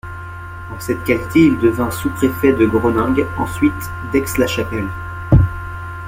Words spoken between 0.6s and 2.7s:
En cette qualité, il devint sous-préfet de